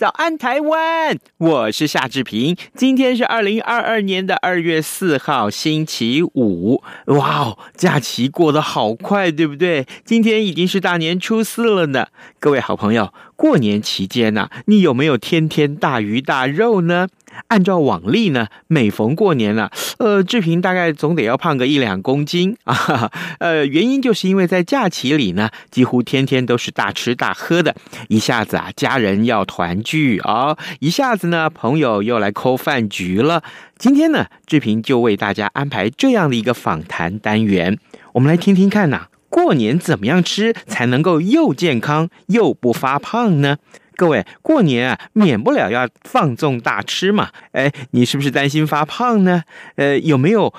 [0.00, 1.18] 早安，台湾！
[1.36, 2.56] 我是夏志平。
[2.74, 6.82] 今天是二零二二年的二月四号，星期五。
[7.08, 9.86] 哇哦，假期过得好快，对不对？
[10.06, 12.06] 今天已经是大年初四了呢。
[12.38, 17.08] 各位好朋友，过年期间呢、你有没有天天大鱼大肉呢？
[17.48, 23.10] 按照往例呢，每逢过年了、呃，志平大概总得要胖个一两公斤 啊。
[23.38, 27.74] 呃，原因就是因为在假期里呢，几乎天天都是大吃大喝的，
[28.08, 33.42] 一下子啊，家人要团聚啊、哦，一下子呢，朋友又来扣饭局了。
[33.78, 37.78] 今天呢，志平就为大家安排这样的一个访谈单元，
[38.12, 43.56] 我们来听听看呐、过年怎么样吃才能够又健康又不发胖呢？
[44.00, 47.28] 各位，过年啊，免不了要放纵大吃嘛。
[47.52, 49.42] 哎，你是不是担心发胖呢？
[49.76, 50.54] 呃，有没有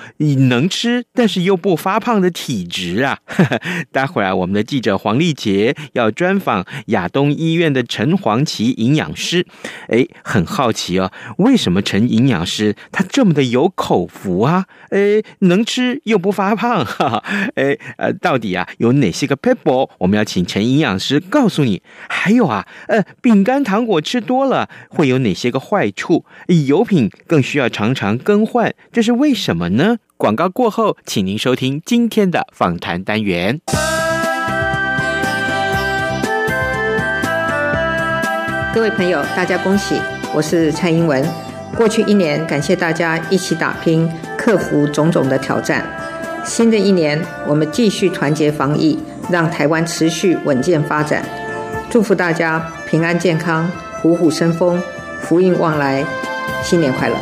[0.47, 3.17] 能吃但是又不发胖的体质啊？
[3.25, 3.59] 呵呵，
[3.91, 9.47] 待会儿啊，我们的记者黄丽杰要专访亚东医院的陈黄萁营养师。
[9.87, 14.67] 哎，很好奇哦，为什么陈营养师他这么的有口福啊？
[14.91, 17.23] 哎，能吃又不发胖， 哈哈。
[17.55, 19.89] 哎，呃，到底啊有哪些个撇步？
[19.97, 21.81] 我们要请陈营养师告诉你。
[22.07, 26.25] 还有啊，呃，饼干糖果吃多了会有哪些个坏处？
[26.67, 29.99] 油品更需要常常更换，这是为什么呢？
[30.17, 33.61] 广告过后，请您收听今天的访谈单元。
[38.75, 39.95] 各位朋友，大家恭喜！
[40.33, 41.25] 我是蔡英文。
[41.77, 45.85] 过去一年，感谢大家一起打拼，克服种种的挑战。
[46.43, 47.17] 新的一年，
[47.47, 48.99] 我们继续团结防疫，
[49.29, 51.23] 让台湾持续稳健发展。
[51.89, 53.71] 祝福大家平安健康，
[54.01, 54.83] 虎虎生风，
[55.21, 56.03] 福运旺来，
[56.61, 57.15] 新年快乐！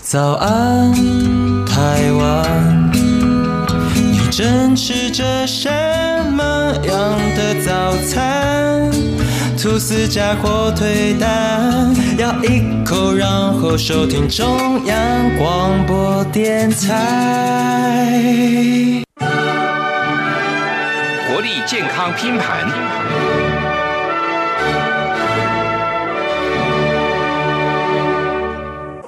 [0.00, 0.90] 早安，
[1.66, 2.90] 台湾，
[3.94, 5.68] 你正吃着什
[6.30, 6.42] 么
[6.82, 8.25] 样的早餐？
[9.66, 18.22] 吐司加火腿蛋，咬一口，然后收听中央广播电台。
[21.28, 23.55] 活力健康拼盘。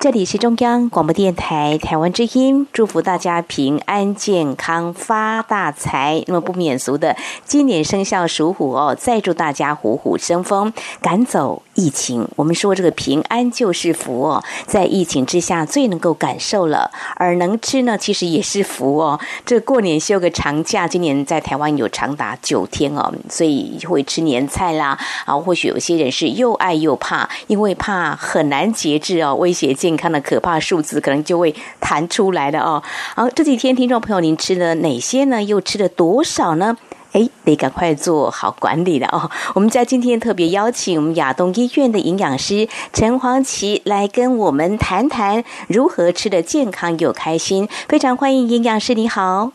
[0.00, 6.22] 这里是中央广播电台台湾之音，祝福大家平安健康发大财。
[6.28, 10.72] 那么不免俗的，今年生肖属虎哦，再祝大家虎虎生风，
[11.02, 12.28] 赶走疫情。
[12.34, 16.90] 我们说这个平安就是福哦，在疫情之下最能够感受了。
[17.14, 19.18] 而能吃呢，其实也是福哦。
[19.46, 24.98] 这过年休个长假，今年在台湾有长达九天哦，所以会吃年菜啦。
[25.24, 32.82] 啊，或许有些人是又爱又怕，因为怕很难节制哦，威胁健康的可怕数字可能就会弹出来了哦。
[33.14, 35.40] 好，这几天听众朋友，您吃了哪些呢？
[35.40, 36.76] 又吃了多少呢？
[37.18, 39.28] 哎，得赶快做好管理了哦。
[39.54, 47.68] 我们在今天特别邀请我们亚东医院的营养师陈黄琪来跟我们谈谈如何吃得健康又开心。
[47.88, 49.50] 非常欢迎营养师，你好。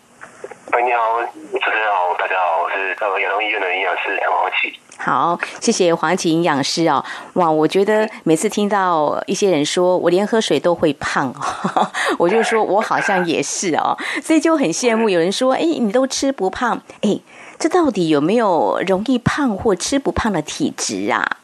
[0.73, 1.21] 喂，你好，
[1.51, 2.89] 主持人好，大家好，我是
[3.23, 4.77] 亚东医院的营养师陈黄琪。
[4.97, 7.03] 好，谢谢黄萁营养师哦。
[7.33, 11.29] 哇，我觉得每次听到一些人说我连喝水都会胖
[11.75, 11.87] 哦，
[12.19, 15.09] 我就说我好像也是哦，所以就很羡慕。
[15.09, 17.19] 有人说，哎，你都吃不胖，哎，
[17.59, 21.37] 这到底有没有容易胖或吃不胖的体质啊？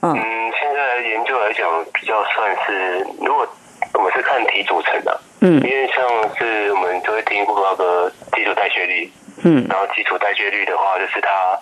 [0.00, 3.46] 嗯，现在研究来讲，比较算是，如果
[3.94, 9.12] 我们是看体组成的，嗯，因为像是我们就会听过那个基础代谢率，
[9.44, 11.58] 嗯，然后基础代谢率的话，就是他。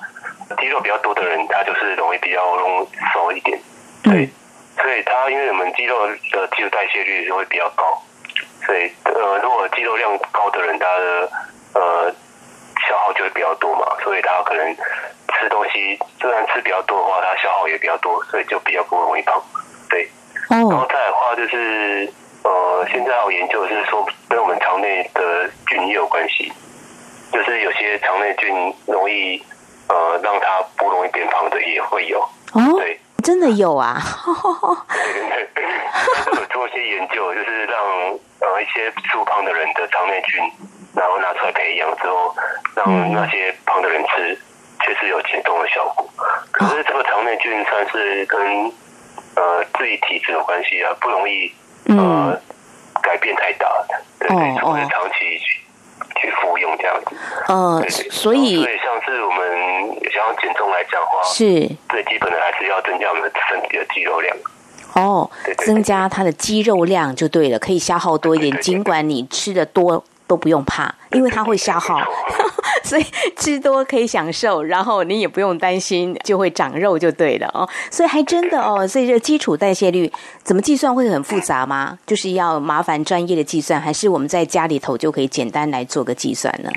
[0.59, 3.57] 肌肉比较多的人，他就是容易比较容易瘦一点，
[4.03, 4.29] 对，
[4.77, 7.85] 所以他因为我们肌肉的基础代谢率就会比较高，
[8.67, 11.31] 所以呃，如果肌肉量高的人，他的
[11.75, 12.15] 呃
[12.91, 19.41] 消耗就会比较多嘛，所以他可能吃东西虽然吃比较多的话，他消耗也比较多，所以就比较不容易胖，
[19.89, 20.11] 对。
[20.51, 26.53] 然后再的话就是呃，现在有研究是说跟我们肠内的菌也有关系，
[27.33, 29.41] 就是有些肠内菌容易。
[29.93, 32.21] 呃，让它不容易变胖的也会有
[32.53, 34.01] 哦，对，真的有啊？
[34.89, 37.79] 对对对，有做一些研究，就是让
[38.41, 40.41] 呃一些素胖的人的肠内菌，
[40.95, 42.35] 然后拿出来培养之后，
[42.75, 44.39] 让那些胖的人吃，
[44.85, 46.09] 确实有减重的效果。
[46.51, 48.41] 可是这个肠内菌算是跟
[49.37, 51.53] 呃自己体质有关系啊，不容易
[51.89, 52.39] 呃
[53.03, 55.39] 改变太大的，对对，或者长期
[56.17, 57.17] 去去服用这样子。
[57.49, 59.41] 呃，所以对，像是我们
[60.11, 61.45] 想要减重来讲的话，是
[61.89, 64.37] 最基本的还是要增加我们的身体的肌肉量。
[64.95, 68.61] 哦，增加它的肌肉量就对了，可以消耗多一点。
[68.61, 72.01] 尽管你吃的多都不用怕，因为它会消耗，
[72.85, 73.05] 所以
[73.35, 77.69] 吃多可以享受，然后你也不用担心就会长肉就对了哦。
[77.91, 80.09] 所以还真的哦，所以这基础代谢率
[80.45, 81.99] 怎么计算会很复杂吗？
[82.07, 86.71] 就是要麻烦专业的计算，还是我们在家里头就可以简单来做个计算呢？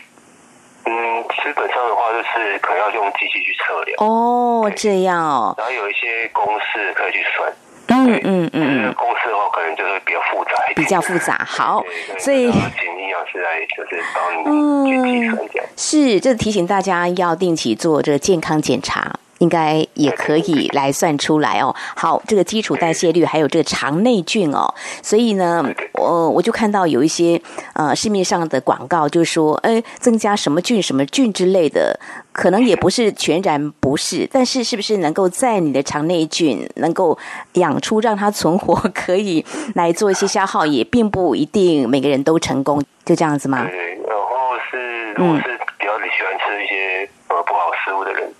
[0.85, 0.91] 嗯，
[1.29, 3.95] 基本上的话就是可能要用机器去测量。
[3.99, 5.53] 哦，这样哦。
[5.59, 7.53] 然后有一些公式可以去算。
[7.87, 11.43] 嗯嗯嗯嗯，公司的话可能就是比较复杂一点，比较复杂。
[11.45, 11.83] 好，
[12.17, 15.67] 所以请营养师来就是帮你去计算这样。
[15.75, 19.13] 是，这提醒大家要定期做这个健康检查。
[19.43, 21.75] 应该也可以来算出来哦。
[21.95, 25.61] 好，这个基础代谢率还有这个肠内菌哦，所以呢，
[25.95, 27.39] 我我就看到有一些
[27.73, 31.99] 呃市面上的广告，就是说，哎，增加什么菌什么菌之类的，
[32.31, 37.17] 可能也不是全然不是，但是是不是能够在你的肠内菌能够
[37.53, 39.45] 养出让它存活，可以
[39.75, 43.67] 来做一些消耗，也并不一定每个人都成功，就这样子吗？
[43.69, 48.31] 对，然后是如果是比较喜欢吃一些呃不好食物的人。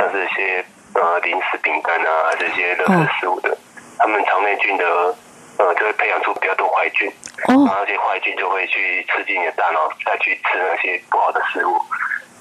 [0.00, 0.64] 像是一些
[0.94, 3.54] 呃零食、饼干啊，这些垃圾食物的，
[3.98, 4.84] 他们肠内菌的
[5.58, 7.12] 呃就会培养出比较多坏菌，
[7.46, 11.76] 然后那些坏菌就会去刺激你的大脑，再去吃那些不好的食物，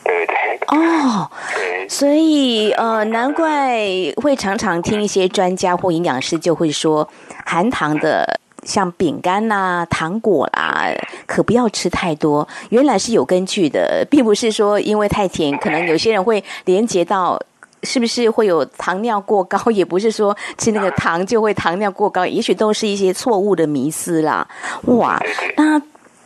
[0.06, 0.67] 对对对。
[0.67, 3.77] 哦， 对，所以呃，难怪
[4.23, 7.09] 会常常听一些专家或营养师就会说，
[7.45, 10.88] 含糖的像饼干呐、糖果啦，
[11.27, 12.47] 可不要吃太多。
[12.69, 17.38] 原来是有根据的，并不是说因为太甜，可能有些人会连接到。
[17.83, 19.57] 是不是会有糖尿过高？
[19.71, 24.47] 也不是说吃那个糖就会糖尿过高，也许都是一些错误的迷思啦。
[24.83, 25.19] 哇，
[25.57, 25.79] 那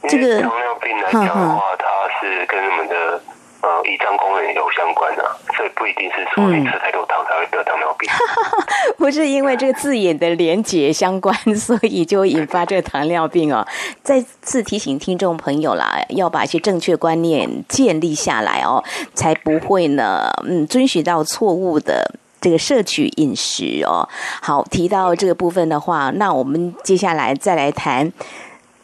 [0.08, 1.86] 这个糖尿病来讲的话，它
[2.20, 3.22] 是跟我们的。
[3.64, 5.24] 呃，胰脏功能有相关的，
[5.56, 8.10] 所以不一定是说你吃太多糖得糖尿病。
[8.98, 13.66] 不是因为这个字眼的连结相关，所以就引发这个糖尿病哦。
[14.04, 18.84] 再次提醒听众朋友啦，要把一些正确观念建立下来哦，
[19.14, 24.08] 才不会呢，嗯，遵循到错误的这个摄取饮食哦。
[24.42, 28.12] 好，提到这个部分的话，那我们接下来再来谈。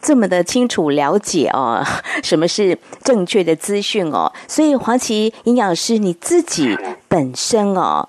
[0.02, 1.84] 这么的清楚了解哦，
[2.24, 4.32] 什么是正确的资讯哦？
[4.48, 6.74] 所以黄琦营养师你自己
[7.06, 8.08] 本身哦，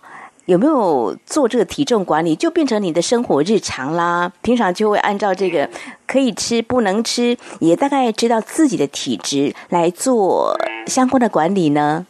[0.52, 2.36] 有没有做这个体重管理？
[2.36, 5.70] 就变成你的生活日常啦，平常就会按照这个
[6.06, 10.54] 可以吃不能吃，也大概知道自己的体质来做
[10.88, 12.06] 相关的管理呢？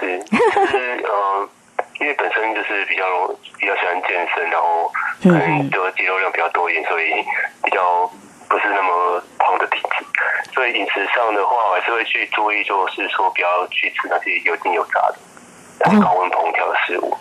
[0.00, 1.48] 是，就是呃，
[2.00, 3.04] 因为本身就是比较
[3.60, 4.90] 比较喜欢健身，然后
[5.22, 7.06] 可能就肌肉量比较多一点，所以
[7.62, 8.10] 比较。
[8.50, 10.04] 不是那么胖的体质，
[10.52, 15.14] 所以饮食上的话，我还是会去注意，就是说不要去吃那些油腻油炸的，
[16.00, 17.16] 高温烹调的食物，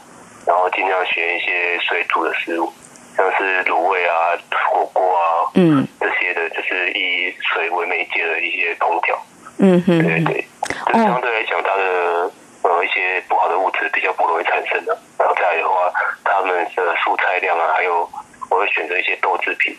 [0.45, 2.71] 然后尽量选一些水煮的食物，
[3.15, 4.35] 像是卤味啊、
[4.71, 9.17] 火锅啊，嗯，这些的，就是以水为媒介的一些烹调，
[9.59, 10.47] 嗯哼，对对，
[10.87, 12.31] 这相对来讲，它的
[12.63, 15.91] 呃一些不好的物质比较不容易产生的，然后再来的话，
[16.23, 18.09] 他们的蔬菜量啊，还有
[18.49, 19.75] 我会选择一些豆制品。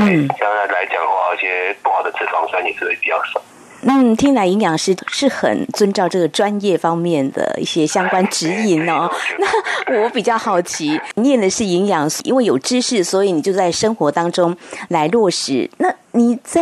[0.00, 3.40] 嗯，相对来讲的话，一些不好的脂肪酸也是会比较少。
[3.82, 9.08] 嗯，听来营养师是很遵照这个专业方面的一些相关指引哦。
[9.38, 14.56] 那我比较好奇，念的是营养，因为有知识，所以你就在生活当中
[14.88, 15.70] 来落实。
[15.78, 16.60] 那你在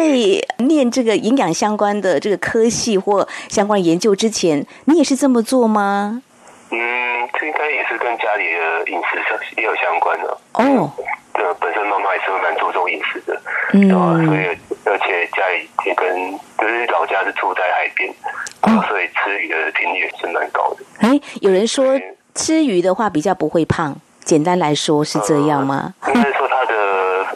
[0.59, 6.23] 念这个营养相关的这个科系或相关研究之前，你也是这么做吗？
[6.71, 6.79] 嗯，
[7.41, 10.93] 这应该也是跟家里的饮食上也有相关的哦。
[11.39, 13.41] 呃，本身妈妈也是蛮注重饮食的，
[13.75, 13.91] 嗯，
[14.27, 14.47] 所以
[14.85, 18.11] 而且家里也跟就是老家是住在海边，
[18.63, 20.85] 哦，所以吃鱼的频率也是蛮高的。
[21.01, 22.01] 哎，有人说
[22.35, 25.95] 吃鱼的话比较不会胖，简单来说是这样吗？
[26.09, 26.75] 应该说它的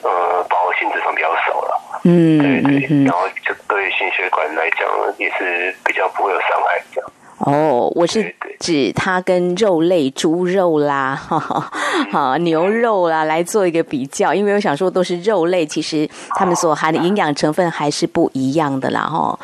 [0.03, 4.89] 呃饱和性脂肪比较少了，嗯，对对，嗯，然后就对心血管来讲
[5.19, 7.11] 也是比较不会有伤害这样。
[7.41, 11.71] 哦，我是指它跟肉类，猪肉啦，哈 哈，
[12.13, 19.39] 好牛肉啦来做一个比较，因为我想说都是肉类，其实它们所含的营养成分还是不一样的啦，哈。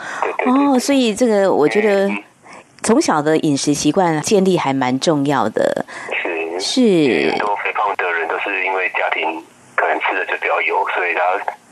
[0.46, 2.10] 哦，所以这个我觉得
[2.82, 5.84] 从小的饮食习惯建立还蛮重要的。
[6.12, 9.42] 是是，多肥胖的人都是因为家庭
[9.74, 11.20] 可能吃的就比较油，所以他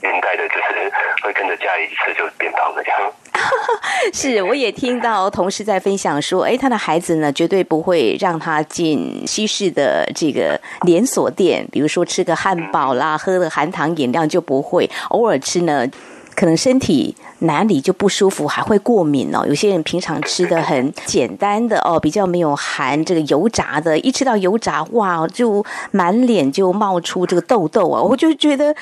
[0.00, 0.90] 连带的就是
[1.22, 3.12] 会跟着家里吃就变胖了这样。
[4.12, 15.86] 是，我也听到同事在分享说，哎，他的孩子呢，绝对不会让他进西式的这个连锁店，比如说吃个汉堡啦，喝个含糖饮料就不会，偶尔吃呢。
[16.34, 19.44] 可能身体哪里就不舒服，还会过敏哦。
[19.46, 28.00] 有些人平常吃的很简单的哦，比较没有含这个油炸的，一吃到油炸，哇，就满脸就冒出这个痘痘啊！
[28.02, 28.74] 我就觉得，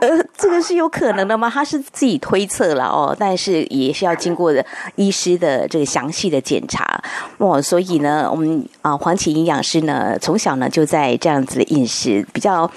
[0.00, 1.50] 呃，这个是有可能的吗？
[1.52, 4.64] 他是自己推测了哦，但是也是要经过的
[4.96, 7.02] 医师的这个详细的检查
[7.38, 7.60] 哇。
[7.60, 12.70] 所以呢，我们啊，黄芪营养师呢，从小呢就在这样子的饮食比较。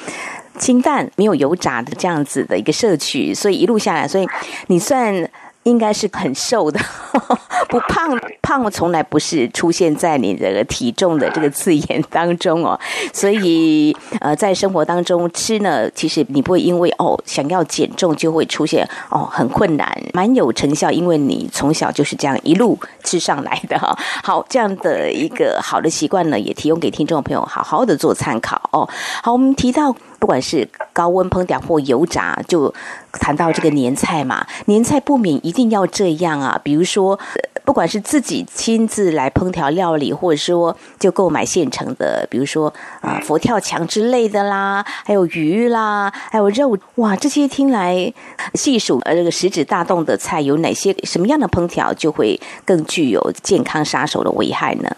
[0.61, 4.27] 清淡，没有油炸的这样子的一个摄取，所以一路下来，所以
[4.67, 5.27] 你算
[5.63, 6.79] 应该是很瘦的，
[7.67, 12.79] 不胖，胖从来不是出现在你这个体重的这个字眼当中哦。
[13.11, 23.97] 所以呃，在生活当中吃呢，其实你不会因为哦想要减重就会出现哦很困难，蛮有成效，因为你从小就是这样一路吃上来的哈。
[24.23, 28.87] 好，这样的一个好的习惯呢，也提供给听众朋友好好的做参考哦。
[29.23, 29.95] 好，我们提到。
[30.21, 32.71] 不管是高温烹调或油炸，就
[33.13, 36.61] 谈到这个年菜嘛，年菜不免一定要这样啊。
[36.63, 37.19] 比如说，
[37.65, 48.13] 不管是自己亲自来烹调料理，或者说就购买现成的，比如说啊佛跳墙之类的啦，还有鱼啦，还有肉，哇，这些听来
[48.53, 50.95] 细数呃这个食指大动的菜有哪些？
[51.03, 54.95] 什么样的烹调就会更具有健康杀手的危害呢？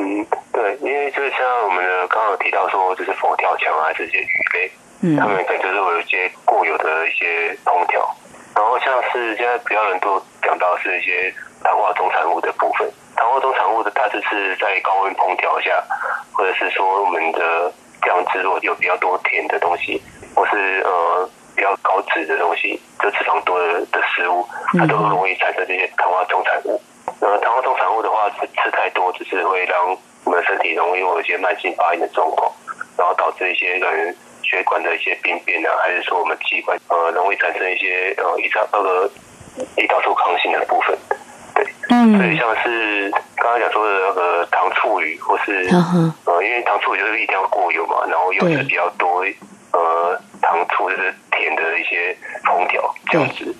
[0.00, 0.26] 嗯。
[0.52, 4.70] 对，因为就是像我们的刚刚有提到说，就是佛跳墙啊这些鱼类，
[5.02, 8.04] 嗯，他们可能就是有一些过有的一些烹调，
[8.56, 15.82] 然后像是现在比较人都讲到是一些糖化中产物的部分，糖化中产物的它就是在高温烹调下，
[16.32, 20.02] 或者是说我们的酱汁如果有比较多甜的东西，
[20.34, 26.80] 或是呃比较高脂的东西，就脂肪多的的食物，它都容易产生这些糖化中产物。
[27.20, 29.90] 呃，糖化终产物的话，吃吃太多，只是会让
[30.24, 32.50] 我们的身体容易有一些慢性发炎的状况，
[32.96, 39.10] 然后导致一些人血管的一些病变啊，还是说我们器官呃容易产生一些呃胰岛那个
[39.76, 40.96] 胰岛素抗性的部分，
[41.54, 45.68] 对，嗯，所以像是刚刚讲说的那个糖醋鱼，或是
[46.26, 49.24] 呃，因为糖醋鱼就是一定要过油嘛，然后油脂比较多
[49.72, 53.54] 呃糖醋就是甜的一些烹调这样子。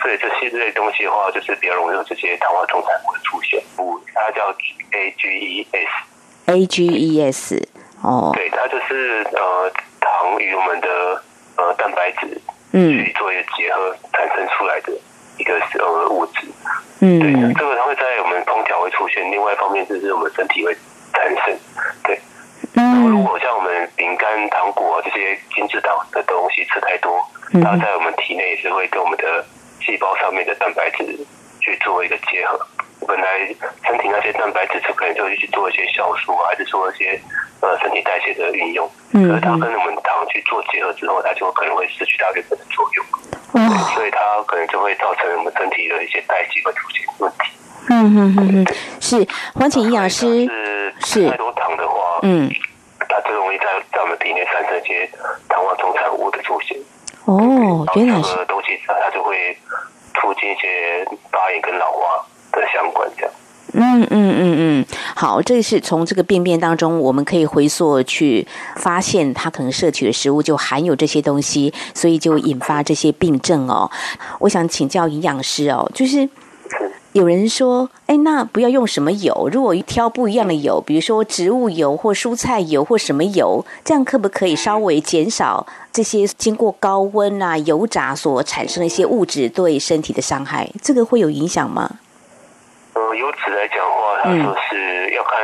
[0.00, 3.62] 所以这些类东西的话，就是比较容易有这些糖化终产物的出现。
[4.12, 4.52] 它叫
[6.72, 7.62] AGEs，AGES
[8.02, 11.22] 哦，对，它就是呃糖与我们的
[11.56, 12.40] 呃蛋白质
[12.72, 14.92] 嗯去做一个结合产生出来的
[15.38, 16.46] 一个呃物质。
[17.00, 19.30] 嗯，对，这个它会在我们烹调会出现。
[19.30, 20.74] 另外一方面就是我们身体会
[21.12, 21.58] 产生。
[22.04, 22.18] 对，
[22.72, 27.20] 然后如果像我们饼干、糖果这些精制糖的东西吃太多，
[27.62, 29.44] 它在我们体内也是会跟我们的。
[29.84, 31.04] 细胞上面的蛋白质
[31.58, 32.56] 去做一个结合，
[33.04, 33.26] 本来
[33.84, 34.94] 身体那些蛋白质就
[36.24, 37.20] 素啊，还是说一些
[37.60, 38.88] 呃身体代谢的运用。
[39.12, 43.04] 嗯，可是它跟我们糖去做结合之后，它就可能会失去它原本的作用。
[43.54, 47.52] 嗯，所以它可能就会造成我们身体的一些代谢会出现问题。
[47.90, 50.48] 嗯嗯嗯嗯，是黄景营养师
[51.00, 52.48] 是太多糖的话，嗯，
[53.08, 55.10] 它最容易在在我们体内产生一些
[55.48, 56.78] 糖化终产物的出现。
[57.24, 58.34] 哦，原来是。
[58.46, 59.56] 东西它就会
[60.14, 63.32] 促进一些发炎跟老化的相关，这样。
[63.74, 64.86] 嗯嗯嗯嗯，
[65.42, 68.46] 好，这是从这个便便当中，我们可以回溯去
[68.76, 73.90] 发现，它可能摄取的食物就含有这些东西，所以就引发这些病症哦。
[74.38, 76.28] 我想请教营养师哦，就是。
[77.12, 79.46] 有人说：“哎，那不要用什么油？
[79.52, 90.70] 如果挑不一样的油，比如说植物油或蔬菜油或什么油，这样可不可以稍微减少这些经过高温啊油炸所产生的一些物质对身体的伤害？
[90.80, 91.98] 这个会有影响吗？”
[92.94, 94.91] 呃，油脂来讲的话，它说是要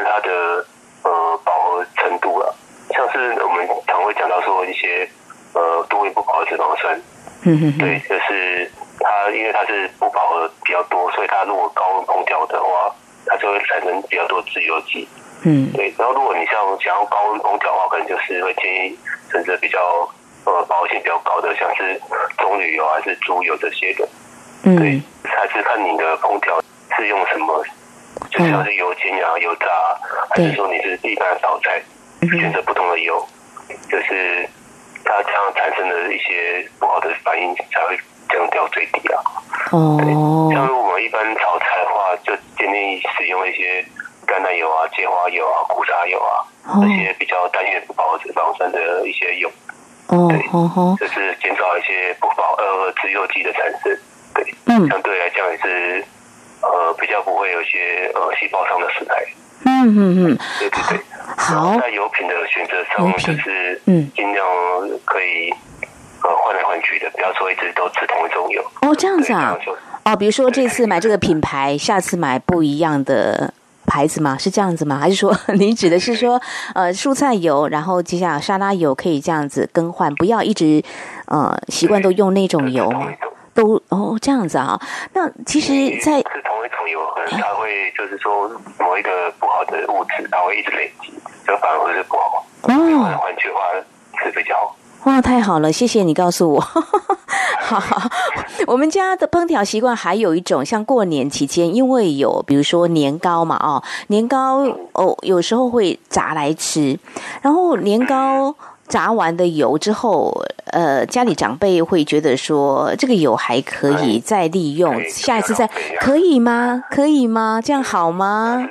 [0.03, 0.65] 看它的
[1.03, 2.55] 呃饱和程度了。
[2.91, 5.09] 像是我们常会讲到说一些
[5.55, 7.01] 呃多元不饱和脂肪酸，
[7.45, 8.71] 嗯哼哼，对，就是。
[9.01, 12.93] 它因为它是不饱和比较多，所以它如果高温烹调的话，
[13.25, 15.07] 它就会产生比较多自由基。
[15.45, 15.95] 嗯，对。
[15.97, 18.99] 然后如果你像想要高温烹调的话，可能就是会建议
[19.31, 19.79] 选择比较
[20.47, 21.95] 呃饱和性比较高的，像是
[22.39, 24.09] 棕榈油还是猪油这些的。
[24.65, 26.61] 嗯，对，还是看你的烹调
[26.97, 27.65] 是用什么，
[28.31, 29.67] 就像是油煎啊、油炸，
[30.31, 31.83] 还是说你是一般的炒菜，
[32.21, 33.27] 选择不同的油，
[33.91, 34.49] 就是
[35.05, 37.99] 它这样产生的一些不好的反应才会。
[38.31, 39.17] 降掉最低啊！
[39.73, 39.97] 哦，
[40.53, 43.83] 像我们一般炒菜的话，就建议使用一些
[44.27, 46.45] 橄榄油啊、芥花油啊、苦茶油啊，
[46.83, 49.51] 这些比较单元不饱和脂肪酸的一些油。
[50.09, 53.99] 哦，对，哦，就是减少一些不饱和脂溶剂的产生。
[54.35, 56.05] 对，嗯，相对来讲也是
[56.73, 59.25] 呃比较不会有一些呃细胞上的损害。
[59.65, 59.99] 嗯嗯
[60.33, 61.01] 嗯，对对对。
[61.37, 61.77] 好。
[61.81, 64.47] 在油品的选择上，就是嗯，尽量
[65.05, 65.51] 可以
[66.23, 68.63] 呃换来换去的，不要说一直都吃同一种油。
[68.83, 69.57] 哦，这样子啊。
[70.05, 73.53] 哦，比如说这次买这个品牌，下次买不一样的
[73.85, 74.37] 牌子吗？
[74.39, 74.97] 是这样子吗？
[74.99, 76.41] 还是说 你指的是说，
[76.75, 80.83] 呃，蔬菜油，然后接下来沙拉油可以这样子更换，不要一直
[81.27, 83.09] 呃习惯都用那种油吗？
[83.59, 84.81] 都哦这样子啊？
[85.13, 88.49] 那其实在，在是同一桶油，可能它会就是说
[88.79, 89.11] 某一个
[89.41, 91.13] 不好的物质，它会一直累积，
[91.45, 92.47] 就反而会是不好。
[92.63, 93.61] 哦，换来换去的话
[94.23, 94.77] 是比较好。
[95.05, 95.73] 哇，太好了！
[95.73, 96.61] 谢谢你告诉我。
[97.61, 98.11] 好，好，
[98.67, 104.59] 我们家的烹调习惯还有一种，像过年期间，因为有比如说年糕嘛，哦，年糕
[104.93, 106.99] 哦，有时候会炸来吃。
[107.43, 108.55] 然后年糕
[108.89, 110.33] 炸完的油之后，
[110.73, 115.69] 呃，家里长辈会觉得说这个油还可以再利用，下一次再
[116.01, 116.83] 可以吗？
[116.91, 117.61] 可以吗？
[117.65, 118.69] 这样好吗？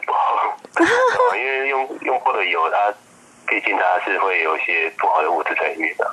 [0.74, 0.90] 不好，
[1.36, 2.94] 因为用用过的油它。
[3.50, 6.06] 毕竟它是会有一些不好的物质在里面的，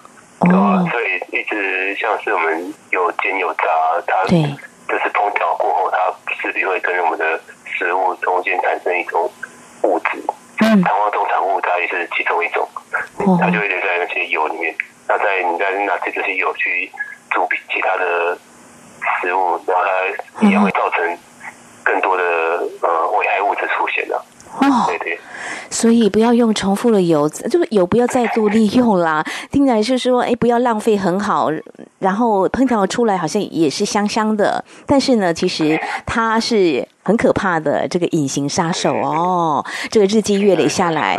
[0.42, 0.86] 对吧？
[0.88, 3.64] 所以一直像是我们有煎有炸，
[4.06, 5.98] 它就是烹调过后，它
[6.40, 9.28] 势必会跟我们的食物中间产生一种
[9.82, 10.22] 物质，
[10.64, 12.66] 嗯，糖化终产物，它也是其中一种，
[13.38, 14.74] 它就会留在那些油里面。
[15.06, 16.90] 那在你在拿这些油去
[17.30, 18.36] 煮其他的
[19.20, 19.82] 食物，然后
[20.40, 21.18] 它也会造成
[21.82, 22.22] 更多的
[22.80, 24.16] 呃危害物质出现的。
[24.58, 25.18] 哦，对对。
[25.68, 29.22] 所以不要用重复的油，这个油不要再度利用啦。
[29.50, 31.50] 听起来是说，哎，不要浪费，很好。
[31.98, 39.64] 然后烹调出来好像也是香香的，但是呢，其实它是很可怕的这个隐形杀手哦。
[39.90, 41.18] 这个日积月累下来。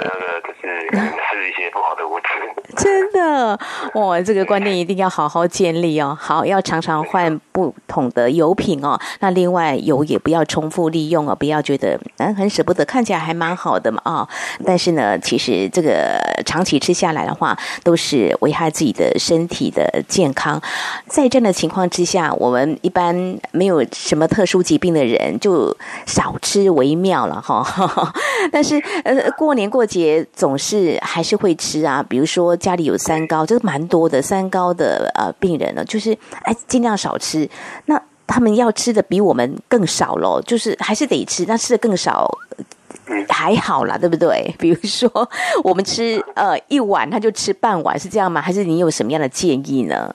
[2.76, 3.60] 真的，
[3.96, 6.18] 哇，这个观念一定要好好建立哦。
[6.20, 9.00] 好，要常常换不同的油品哦。
[9.20, 14.28] 那另外油也不要重复利用哦，不要觉得嗯很舍不得，看起来还蛮好的嘛啊、
[14.66, 20.62] 但是呢，其实这个长期吃下来的话，都是危害自己的身体的健康。
[21.08, 23.16] 在这样的情况之下，我们一般
[23.52, 28.14] 没有什么特殊疾病的人，就少吃为妙了哈、哦。
[28.52, 32.56] 但是呃，过年过节总是还是会吃啊，比如说。
[32.56, 34.22] 家里有三三高，这个蛮多的。
[34.22, 37.50] 三高的呃病人呢，就是哎尽量少吃。
[37.86, 42.30] 那他们要吃的比我们更少喽，就是还是得吃，那吃的更少
[43.30, 44.54] 还好啦，对不对？
[44.60, 45.10] 比如说
[45.64, 48.42] 我们吃呃一碗，他就吃半碗，是这样吗？
[48.42, 50.14] 还是你有什么样的建议呢？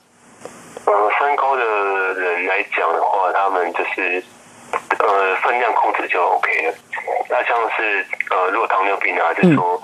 [0.85, 4.23] 呃，三高的人来讲的话，他们就是
[4.99, 6.75] 呃分量控制就 OK 了。
[7.31, 9.81] 那像是呃如果糖尿病啊，就是说。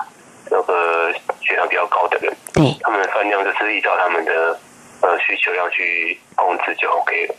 [0.56, 4.58] 嗯那个血糖比较高的人，对，他们的饭量就是依照他们的
[5.02, 7.34] 呃需求量去控制就 OK 了，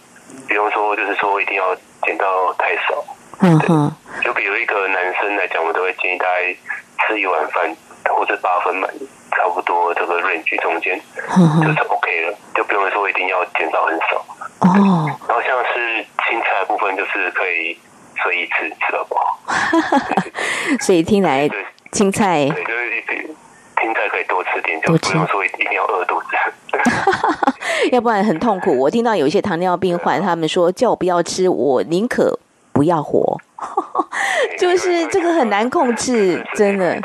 [0.47, 3.03] 不用说就是说一定要减到太少。
[3.39, 3.91] 嗯哼，
[4.23, 7.75] 就比如一个男生来讲，我们都会建议大家吃一碗饭
[8.15, 8.89] 或者八分满，
[9.31, 10.99] 差不多这个 range 中间，
[11.61, 14.25] 就是 OK 了，就不用说一定要减到很少。
[14.61, 17.77] 哦，然后像是青菜的部分，就是可以
[18.21, 19.39] 随意吃，吃到饱。
[20.81, 21.49] 所以听来。
[21.91, 23.27] 青菜，对，就是
[23.81, 26.27] 青菜可以多吃点，就不用说一定要饿肚子，
[27.91, 28.77] 要不然很痛苦。
[28.77, 32.39] 我听到有一些糖尿病患，他们说叫我不要吃，我宁可
[32.71, 33.39] 不要活，
[34.59, 36.99] 就是这个很难控制，真的。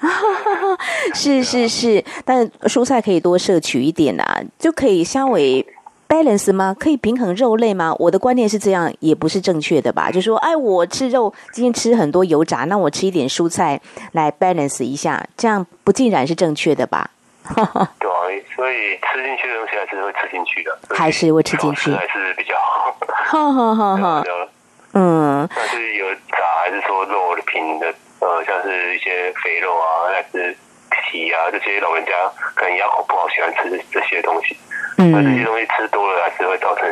[1.12, 5.66] 是是是，但蔬菜可以多摄取一点啊，就可以稍微。
[6.08, 6.74] Balance 吗？
[6.78, 7.94] 可以平衡肉类吗？
[7.98, 10.10] 我的观念是这样，也不是正确的吧？
[10.10, 13.80] 就说，哎，我吃肉，今天吃很多油炸，那我吃一点蔬菜
[14.12, 17.10] 来 balance 一下，这样不尽然是正确的吧？
[17.98, 22.96] 对，所以吃进去的东西还是会吃进去的，还是会吃进去，还是比较好。
[23.28, 24.24] 哈哈哈哈
[24.94, 27.86] 嗯，那是有炸还是说肉的品的？
[28.20, 30.56] 呃，像是一些肥肉啊，还是
[30.90, 32.12] 皮啊，这些老人家
[32.54, 34.56] 可能牙口不好，喜欢吃这些东西。
[34.98, 36.84] 嗯，那这些东西吃多了，还是会造成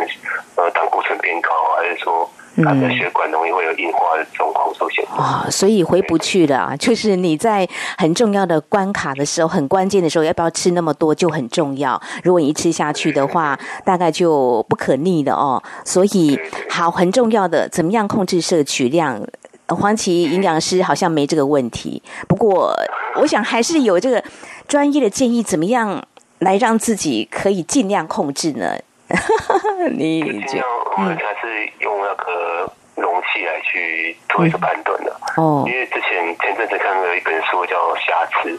[0.55, 2.31] 呃胆固醇变高，还是说
[2.64, 5.05] 他的血管容易会有硬化的状况出现？
[5.07, 6.77] 啊、哦，所以回不去了。
[6.79, 12.01] 就是你在很重要的关卡的时候，很关键的时候，要不要吃那么多就很重要。
[12.23, 15.61] 如果你一吃下去的话，大概就不可逆的哦。
[15.85, 16.38] 所以
[16.71, 19.21] 好，很重要的，怎么样控制摄取量？
[19.69, 22.73] 黄芪营养师好像没这个问题，不过
[23.16, 24.23] 我想还是有这个
[24.69, 26.01] 专业的建议，怎么样？
[26.40, 28.77] 来让自己可以尽量控制呢？
[29.92, 35.14] 你尽量我们还是用那个容器来去做一个判断的。
[35.37, 38.51] 哦，因为之前前阵子看了一本书叫《瑕疵》，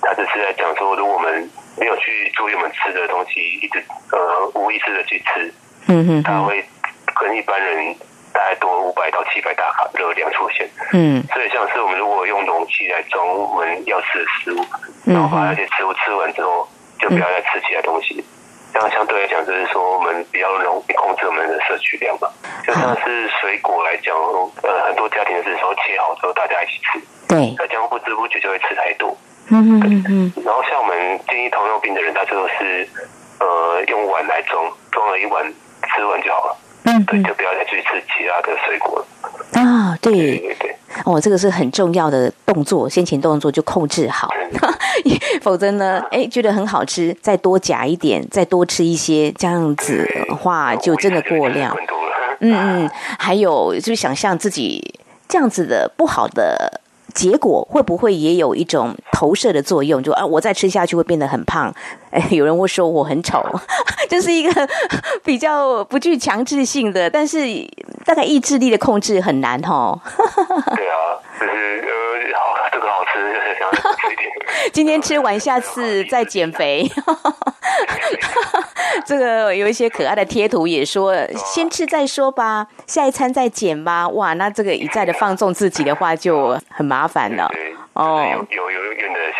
[0.00, 5.52] 它只是在讲说，如果我们没有去注意我们吃的东西，一直呃无意识的去吃，
[5.88, 6.64] 嗯哼，它会
[7.20, 7.94] 跟一般人
[8.32, 10.66] 大概多五百到七百大卡热量出现。
[10.92, 14.64] 嗯，所以像是我们如果用容器来装我们要吃的食物，
[15.04, 16.66] 然后把那些食物吃完之后，
[17.00, 18.24] 就不要再吃其他东西。
[18.72, 22.30] 这样相对来讲，就是说我们比较容易控制我们的摄取量吧。
[22.64, 24.14] 就像是水果来讲，
[24.62, 29.16] 呃，很多家庭是说切好之后大家一起吃，对，那这样不知不觉就会吃太多。
[29.48, 30.32] 嗯嗯嗯。
[30.44, 32.88] 然后像我们建议糖尿病的人，他就是
[33.40, 35.52] 呃用碗来装，装了一碗
[35.88, 36.56] 吃完就好了。
[36.92, 39.60] 嗯，对，就不要再去吃其他的水果了。
[39.60, 40.76] 啊，对对对。
[41.04, 44.28] 哦，这个是很重要的动作，先前动作就控制好，
[45.40, 51.76] 否则呢，哎，觉得很好吃，再多夹一点，再多吃一些，这样子的话就真的过量。
[52.40, 54.94] 嗯嗯，还有就是想象自己
[55.28, 56.80] 这样子的不好的
[57.14, 60.02] 结果，会不会也有一种投射的作用？
[60.02, 61.72] 就啊，我再吃下去会变得很胖。
[62.10, 63.40] 哎，有人会说我很丑，
[64.10, 64.68] 这是一个
[65.22, 67.38] 比较不具强制性的，但是
[68.04, 70.00] 大概意志力的控制很难哦。
[70.74, 70.96] 对啊，
[71.38, 71.52] 就是
[71.86, 74.28] 呃，好，这个好吃，就是想吃一点。
[74.72, 76.90] 今天吃完，下次再减肥。
[79.06, 84.08] 这个有一些可爱的贴图也说，先吃再说吧，下一餐再减吧。
[84.08, 87.50] 哇，那这个一再的放纵自己的话，就很麻烦了。
[87.92, 89.38] 哦，有有有点的下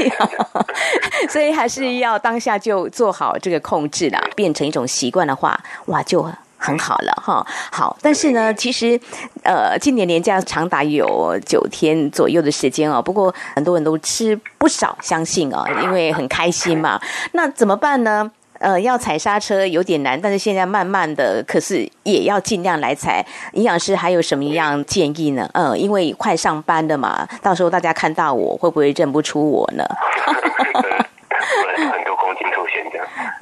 [0.00, 6.26] 一餐， 所以还是要当下就做好这个控制啦，变成一种习惯的话，哇，就
[6.64, 7.46] 很好了哈。
[7.70, 8.98] 好，但是呢，其实
[9.42, 16.98] 呃，今年年假长达有九天左右的时间哦，不过很多人都吃不少，相信哦，因为很开心嘛。
[17.32, 18.30] 那怎么办呢？
[18.60, 23.22] 呃，要踩刹车有点难，但是现在慢慢的，可是也要尽量来踩。
[23.52, 25.46] 营养师还有什么样建议呢？
[25.52, 29.84] 嗯，因为快上班了嘛，到时候大家看到我会不会认不出我呢？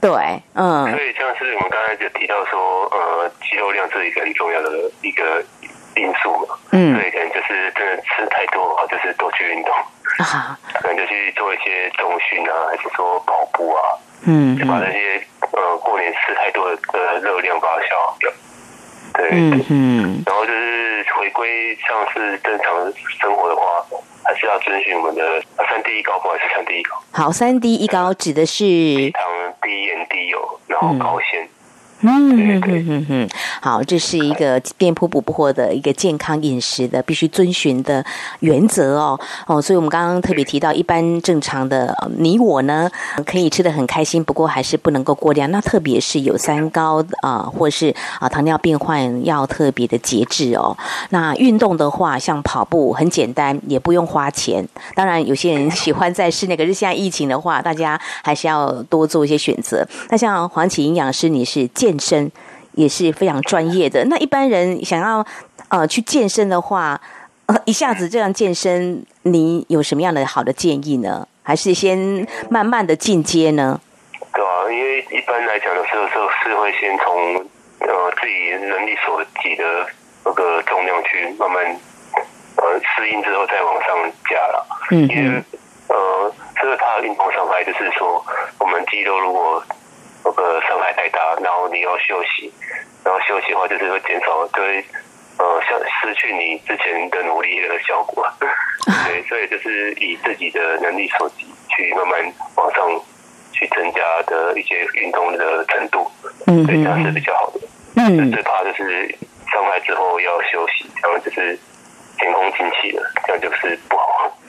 [0.03, 0.11] 对，
[0.55, 0.91] 嗯。
[0.91, 5.43] 所以像是我们刚才就提到说，呃，肌肉量是一个很重要的一个
[5.97, 6.59] 因素嘛。
[6.73, 6.99] 嗯。
[6.99, 9.73] 所以可能就是真的吃太多的话，就是多去运动
[10.19, 13.81] 啊，可能就去做一些重训啊，还是说跑步啊。
[14.25, 15.21] 嗯，就把那些
[15.53, 18.31] 呃过年吃太多的呃热量把它消耗掉，
[19.15, 23.85] 对，嗯嗯，然后就是回归像是正常生活的话，
[24.25, 26.97] 还是要遵循我们的三低一高，不管是三低一高。
[27.11, 28.65] 好，三低一高指的是
[29.63, 31.49] 低糖、低盐、低油，然后高纤。
[32.03, 33.29] 嗯嗯哼哼哼，
[33.61, 38.05] 好，这是一个店铺补不货的一个健康饮食的必须遵循的
[38.41, 42.91] 原则哦哦，所以我们刚刚特别提到，一般正常的你我呢，
[43.25, 45.51] 可以吃得很开心，不过还是不能够过量。
[45.51, 50.77] 那特别是有三高啊，或是啊糖尿病患要特别的节制哦。
[51.11, 54.67] 那运动的话，像跑步很简单，也不用花钱。
[54.97, 59.87] 当然，有些人喜欢在室内，可是现在疫情的话，大家还是要多做一些选择。
[60.11, 62.33] 那像黄芪营养师，你是健健身
[62.73, 64.05] 也是非常专业的。
[64.07, 65.25] 那一般人想要
[65.69, 66.99] 呃去健身的话，
[67.47, 71.27] 呃，一下子这样健身，你有什么样的好的建议呢？
[71.43, 73.81] 还是先慢慢的进阶呢？
[74.33, 76.09] 对啊，因为一般来讲的时候，
[76.43, 77.37] 是会先从
[77.81, 79.87] 呃自己能力所及的
[80.25, 81.63] 那个重量去慢慢
[82.57, 84.67] 呃适应之后再往上加了。
[84.93, 85.43] 嗯，因为
[85.89, 88.25] 呃这个它的运动伤害就是说，
[88.59, 89.63] 我们肌肉如果
[90.25, 92.53] 那个伤害太大，然后你要休息，
[93.05, 94.85] 然后休息的话就是会减少，就会
[95.39, 98.27] 呃像失去你之前的努力的效果。
[99.07, 103.01] 对，所以就是以自己的能力所及，去慢慢往上
[103.53, 106.11] 去增加的一些运动的程度，
[106.47, 107.61] 嗯，对，这样是比较好的。
[107.95, 109.07] 嗯，最怕就是
[109.53, 111.57] 伤害之后要休息，然后就是
[112.23, 114.03] 前功尽弃了，这样就是不好。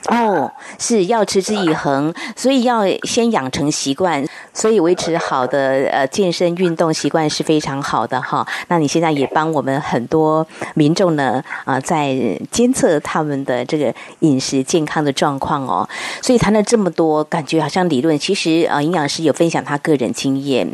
[0.08, 8.46] 哦，是要持之以恒，所以要先养成习惯，所以维持好的呃健身运动习惯是非常好的哈。
[8.68, 12.14] 那你现在也帮我们很多民众呢啊、在
[12.50, 15.88] 监测他们的这个饮食健康的状况哦。
[16.20, 20.68] 所以谈了这么多，感觉好像理论，其实啊、呃，营养师有分享他个人经验。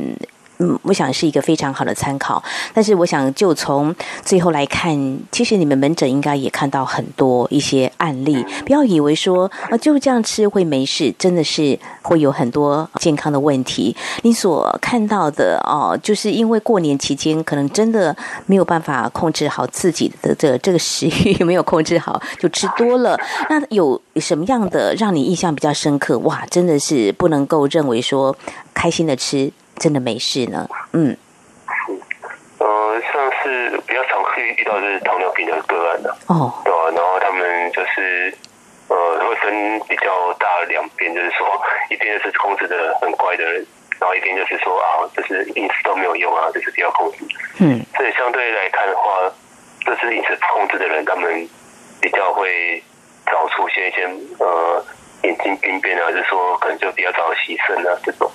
[0.62, 2.42] 嗯，我想是一个非常好的参考。
[2.74, 8.44] 但是，我想就从最后来看，其实你们门诊应该也看到很多一些案例。
[8.66, 13.96] 不要以为说啊，就这样吃会没事，真的是会有很多健康的问题。
[14.22, 23.18] 你所看到的哦，就是因为过年期间可能真的没有办法控制好自己的这这个食欲， 没有控制好就吃多了。
[23.48, 26.18] 那有什么样的让你印象比较深刻？
[26.18, 28.36] 哇，真的是不能够认为说
[28.74, 29.50] 开心的吃。
[29.80, 31.16] 真的没事呢，嗯，
[31.66, 31.92] 是
[32.62, 38.32] 呃，像是比较常会遇到就是糖尿病的个案的，哦，对啊，然后他们就是
[38.88, 41.48] 呃会分比较大两边，就是说
[41.88, 43.66] 一边就是控制的很乖的人，
[43.98, 47.18] 然后一边就是说啊，就是饮食都没有用啊，就是比较控制。
[47.60, 49.32] 嗯，所以相对来看的话，
[49.86, 51.48] 就是饮食控制的人，他们
[52.02, 52.82] 比较会
[53.24, 54.04] 早出现一些
[54.38, 54.84] 呃
[55.22, 58.30] 眼睛病变啊，就是说可能就比较早牺牲啊这种。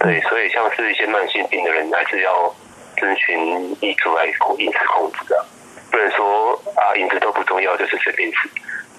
[0.00, 2.54] 对，所以像是一些慢性病的人，还是要。
[2.96, 5.44] 遵循医嘱来控饮食控制的，
[5.90, 8.48] 不能说啊饮食都不重要，就是随便吃。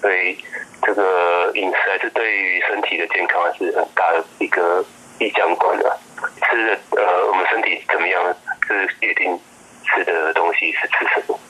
[0.02, 0.36] 所以
[0.82, 4.84] 这个饮食还是对于身体的健康还是很大的一个
[5.20, 5.98] 影响关的。
[6.42, 8.22] 吃的呃，我们身体怎么样，
[8.68, 9.40] 是决定
[9.86, 11.40] 吃的东西是吃什么。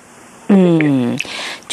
[0.48, 0.78] 嗯，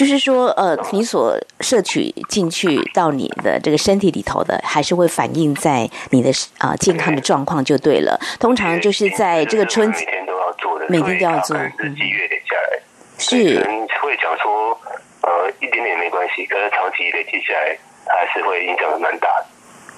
[0.04, 8.20] 就是说，呃，你所摄取进去到你的这个身体里头的，还是会反映在你的啊、呃、健康的状况就对了。
[8.38, 12.82] 通常就是在这个春每天都要做的，每天都要做，日积月累下来，
[13.18, 13.64] 是
[14.02, 14.78] 会讲说，
[15.22, 19.46] 呃，一点点没关系，可是长期累积下来，还是会影响的蛮大的。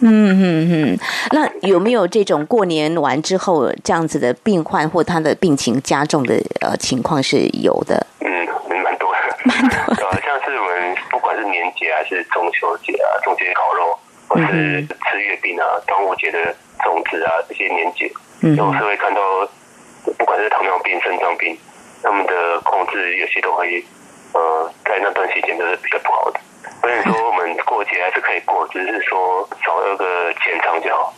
[0.01, 0.99] 嗯嗯嗯，
[1.31, 8.05] 那有没有这种过年完之后这样子的病患或他的病情加重的呃情况是有的？
[10.23, 16.39] 像是我们不管是年节还是中秋节啊，中秋烤肉，或是吃月饼啊，端午节的
[16.79, 19.21] 粽子啊，这些年节，嗯，有时会看到，
[20.17, 21.57] 不管是糖尿病、肾脏病，
[22.01, 23.83] 他们的控制有些都会，
[24.33, 26.39] 呃，在那段时间都是比较不好的。
[26.81, 31.13] 所以说，我们过节还是可以过，只是说少了个健康就好。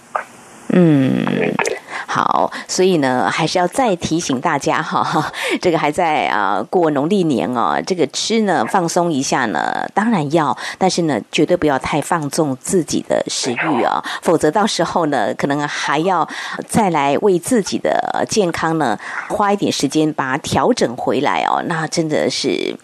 [0.73, 1.76] 嗯，对对。
[2.05, 5.31] 好，所以呢，还是要再提醒大家哈，
[5.61, 16.27] 这个还在啊过农历年哦，这个吃呢放松一下呢，当然要，但是呢，绝对不要太放纵自己的食欲啊，否则到时候呢，可能还要
[16.67, 18.97] 再来为自己的健康呢
[19.29, 22.75] 花一点时间把它调整回来哦，那真的是。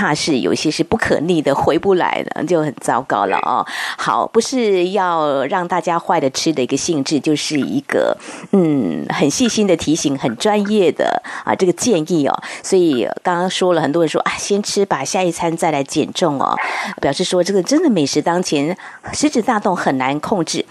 [0.00, 3.60] 怕是有些是不可逆的，回不来的，就很糟糕了哦。
[3.98, 8.16] 好，不是要让大家坏的吃的一个性质，就是一个
[8.52, 12.34] 嗯很细心的提醒，很专业的啊这个建议哦。
[12.62, 16.56] 所以刚刚说了，很多人说啊，先吃吧，下一餐再来减重哦，
[17.02, 18.74] 表示说这个真的美食当前，
[19.12, 20.64] 食指大动很难控制。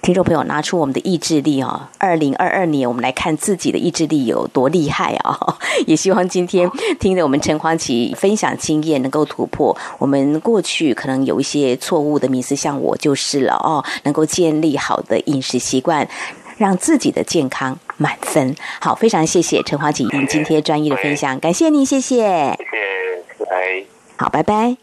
[0.00, 1.88] 听众朋友，拿出我们的意志力哦！
[1.98, 5.36] 二零二二年，我们来看自己的意志力有多厉害啊！
[5.86, 16.08] 也希望今天听着我们陈黄琪分享经验，能够突破我们过去可能有一些错误的迷思，像我就是了哦，能够建立好的饮食习惯，
[16.56, 18.54] 让自己的健康满分。
[18.80, 23.84] 好，非常谢谢陈黄琪您今天专业的分享，感谢您，谢谢，谢谢，拜，
[24.16, 24.76] 好，拜拜。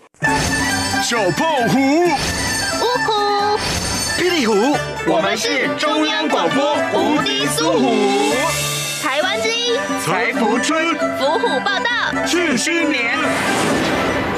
[1.01, 3.57] 小胖虎，呜呼，
[4.21, 4.53] 霹雳虎。
[5.07, 7.93] 我们是中央广播无敌苏虎，
[9.03, 10.83] 台湾之音，财福春，
[11.19, 13.15] 福虎报道，去新年。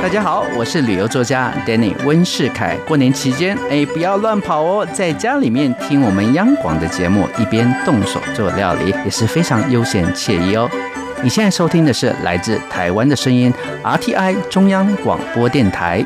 [0.01, 2.75] 大家好，我是旅游作家 Danny 温世凯。
[2.85, 10.69] 过年期间，哎，不要乱跑哦，在家里面听我们央广的节目，一边动手做料理，也是非常悠闲惬意哦。
[11.21, 13.53] 你现在收听的是来自台湾的声音
[13.83, 16.05] ，RTI 中央广播电台。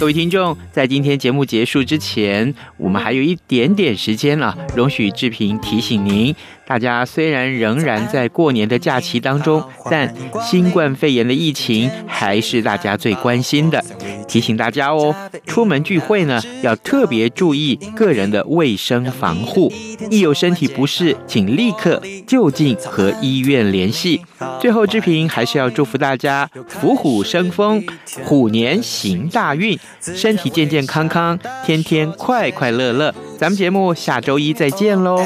[0.00, 6.34] 各位听众，在今天节目结束之前，我们还有一点点时间了，容许志平提醒您。
[6.70, 13.84] 大家虽然仍然在过年的假期当中，但新冠肺炎的疫情还是大家最关心的。
[14.28, 15.12] 提醒大家哦，
[15.44, 19.72] 出门聚会呢，要特别注意个人的卫生防护。
[20.12, 24.22] 一有身体不适，请立刻就近和医院联系。
[24.60, 26.48] 最后，志平还是要祝福大家
[26.80, 27.84] 虎虎生风，
[28.22, 33.12] 虎年行大运，身体健健康康，天天快快乐乐。
[33.36, 35.18] 咱们节目下周一再见喽。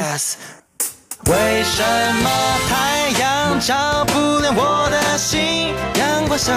[1.27, 1.83] 为什
[2.21, 2.29] 么
[2.69, 5.73] 太阳照不亮我的心？
[5.95, 6.53] 阳光下，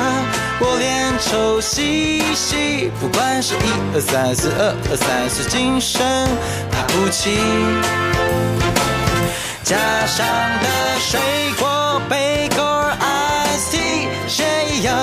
[0.61, 2.91] 我脸臭兮兮。
[3.01, 3.59] 不管是一
[3.95, 6.03] 二三四二二三四，精神
[6.71, 7.39] 打不起。
[9.65, 9.77] 家
[10.07, 10.27] 乡
[10.63, 10.69] 的
[11.01, 11.19] 水
[11.59, 14.95] 果，贝果 Ice Tea，谁一样？